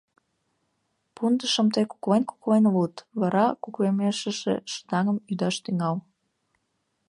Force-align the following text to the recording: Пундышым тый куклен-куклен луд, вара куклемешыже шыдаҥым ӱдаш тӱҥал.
Пундышым 1.15 1.67
тый 1.73 1.85
куклен-куклен 1.91 2.65
луд, 2.73 2.95
вара 3.19 3.45
куклемешыже 3.63 4.55
шыдаҥым 4.71 5.17
ӱдаш 5.31 5.55
тӱҥал. 5.63 5.95